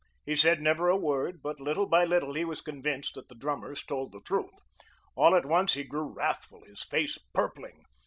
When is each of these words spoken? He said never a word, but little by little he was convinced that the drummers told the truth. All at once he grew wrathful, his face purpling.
He 0.25 0.35
said 0.35 0.63
never 0.63 0.89
a 0.89 0.97
word, 0.97 1.43
but 1.43 1.59
little 1.59 1.85
by 1.85 2.05
little 2.05 2.33
he 2.33 2.43
was 2.43 2.61
convinced 2.61 3.13
that 3.13 3.29
the 3.29 3.35
drummers 3.35 3.83
told 3.83 4.11
the 4.13 4.21
truth. 4.21 4.55
All 5.15 5.35
at 5.35 5.45
once 5.45 5.75
he 5.75 5.83
grew 5.83 6.11
wrathful, 6.11 6.63
his 6.65 6.81
face 6.83 7.19
purpling. 7.35 7.83